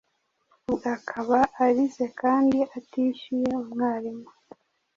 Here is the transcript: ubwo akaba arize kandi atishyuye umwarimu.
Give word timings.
ubwo 0.69 0.87
akaba 0.97 1.37
arize 1.65 2.05
kandi 2.21 2.57
atishyuye 2.77 3.51
umwarimu. 3.63 4.27